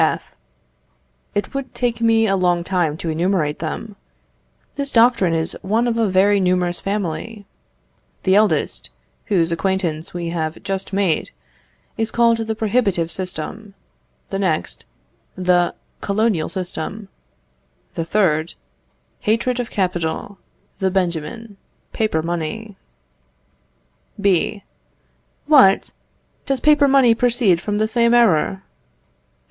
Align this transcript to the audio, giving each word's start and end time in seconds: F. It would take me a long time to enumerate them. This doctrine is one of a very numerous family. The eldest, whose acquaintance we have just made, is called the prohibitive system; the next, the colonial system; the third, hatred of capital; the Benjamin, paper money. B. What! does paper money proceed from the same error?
F. 0.03 0.31
It 1.35 1.53
would 1.53 1.75
take 1.75 2.01
me 2.01 2.25
a 2.25 2.35
long 2.35 2.63
time 2.63 2.97
to 2.97 3.09
enumerate 3.11 3.59
them. 3.59 3.95
This 4.73 4.91
doctrine 4.91 5.35
is 5.35 5.55
one 5.61 5.87
of 5.87 5.95
a 5.95 6.09
very 6.09 6.39
numerous 6.39 6.79
family. 6.79 7.45
The 8.23 8.33
eldest, 8.33 8.89
whose 9.25 9.51
acquaintance 9.51 10.11
we 10.11 10.29
have 10.29 10.63
just 10.63 10.91
made, 10.91 11.29
is 11.99 12.09
called 12.09 12.37
the 12.39 12.55
prohibitive 12.55 13.11
system; 13.11 13.75
the 14.31 14.39
next, 14.39 14.85
the 15.35 15.75
colonial 16.01 16.49
system; 16.49 17.07
the 17.93 18.03
third, 18.03 18.55
hatred 19.19 19.59
of 19.59 19.69
capital; 19.69 20.39
the 20.79 20.89
Benjamin, 20.89 21.57
paper 21.93 22.23
money. 22.23 22.75
B. 24.19 24.63
What! 25.45 25.91
does 26.47 26.59
paper 26.59 26.87
money 26.87 27.13
proceed 27.13 27.61
from 27.61 27.77
the 27.77 27.87
same 27.87 28.15
error? 28.15 28.63